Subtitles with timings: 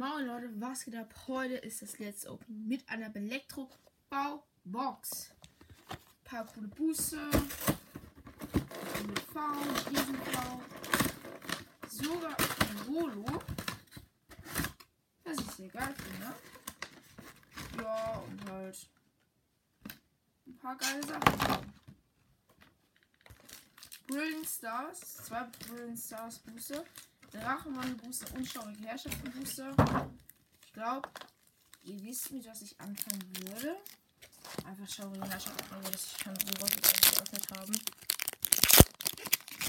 [0.00, 1.14] Moin Leute, was geht ab?
[1.28, 5.34] Heute ist das letzte Open mit einer Elektro-Bau-Box.
[5.90, 7.30] Ein paar coole Booster.
[9.06, 9.40] Mit V,
[9.90, 10.62] Riesenv.
[11.86, 13.26] Sogar ein Rolo.
[15.22, 16.32] Das ist sehr geil finde.
[17.82, 18.88] Ja, und halt
[20.46, 21.74] ein paar geile Sachen.
[24.06, 26.86] Brilliant Stars, zwei Brilliant Stars Booster.
[27.32, 29.74] Drachenmann-Booster und Schaurige Herrschaften-Booster.
[30.66, 31.08] Ich glaube,
[31.82, 33.76] ihr wisst, mit was ich anfangen würde.
[34.64, 37.80] Einfach Schaurige Herrschaften, weil das schon sowas geöffnet haben.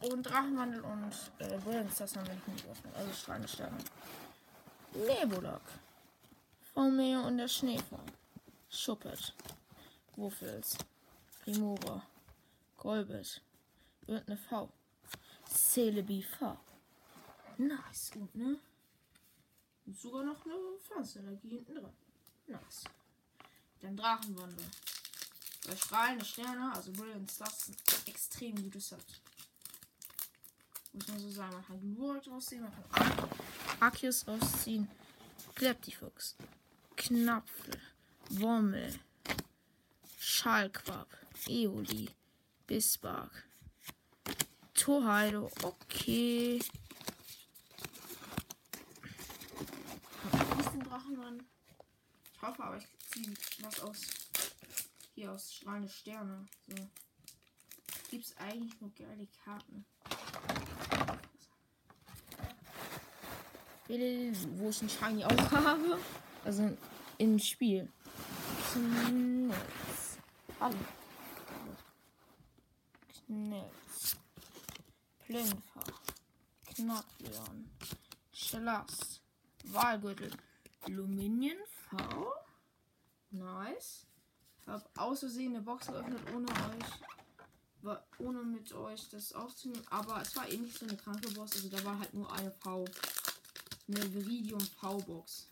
[0.00, 2.94] Und Drachenwandel und äh, Brilliance, das haben wir nicht geöffnet.
[2.94, 3.78] Also Schweinesterne.
[4.94, 5.62] Nebulok.
[6.76, 8.04] Romeo und der Schneefall.
[8.68, 9.34] Schuppet.
[10.16, 10.76] Wuffels.
[11.42, 12.02] Primora.
[12.76, 13.40] Golbet.
[14.06, 14.68] Und eine V.
[15.48, 16.58] Celebi V.
[17.58, 18.58] Nice, gut, ne?
[19.86, 21.92] Und sogar noch eine Pflanzenergie hinten dran.
[22.46, 22.84] Nice.
[23.80, 24.66] Dann Drachenwandel.
[25.66, 29.04] Bei strahlende Sterne, also Brilliant Stars, sind extrem gutes Set.
[30.92, 31.52] Muss man so sagen.
[31.52, 33.28] Man kann Glurak rausziehen, man kann
[33.80, 34.88] Arceus rausziehen.
[35.54, 36.36] Kleptifuchs.
[36.96, 37.80] Knapfel.
[38.30, 38.98] Wommel.
[40.18, 41.08] Schallquab.
[41.48, 42.10] Eoli.
[42.66, 43.44] Bisbark.
[44.74, 45.50] Torheido.
[45.62, 46.60] Okay.
[50.96, 51.46] Drachenmann.
[52.34, 54.00] Ich hoffe aber, ich ziehe was aus.
[55.14, 56.46] Hier aus strahlende Sterne.
[56.68, 56.88] So.
[58.10, 59.84] Gibt's eigentlich nur geile Karten.
[63.88, 65.98] Wo ich einen Shiny auch habe.
[66.44, 66.76] Also
[67.18, 67.92] im Spiel.
[68.72, 70.18] Knitz.
[70.60, 70.76] Hallo.
[73.26, 74.16] Knitz.
[75.26, 75.84] Plinfer.
[76.74, 77.70] Knackleon.
[78.32, 79.20] Schlass.
[79.64, 80.30] Wahlgürtel.
[80.86, 81.56] Luminion
[81.88, 82.32] V.
[83.30, 84.06] Nice.
[84.66, 87.96] Hab aus Versehen eine Box geöffnet, ohne euch.
[88.18, 89.84] ohne mit euch das aufzunehmen.
[89.90, 91.52] Aber es war eh nicht so eine kranke Box.
[91.56, 92.84] Also da war halt nur eine V.
[93.88, 95.48] Eine Viridium V-Box.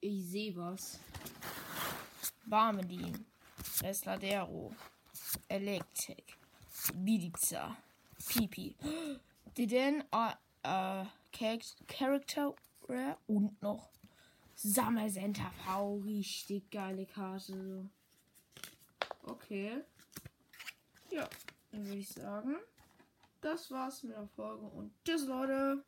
[0.00, 0.98] Ich sehe was.
[2.44, 3.24] Barmedin.
[3.82, 4.74] Resladero.
[5.48, 6.24] Electric.
[6.94, 7.76] Bidiza.
[8.28, 8.76] Pipi.
[9.56, 10.34] Didn't uh,
[10.66, 11.06] uh,
[11.88, 12.54] character
[12.88, 13.90] Rare und noch
[14.54, 15.96] Sammelcenter V.
[16.04, 17.88] Richtig geile Karte.
[19.22, 19.82] Okay.
[21.10, 21.28] Ja,
[21.70, 22.56] dann würde ich sagen,
[23.40, 25.84] das war's mit der Folge und tschüss, Leute.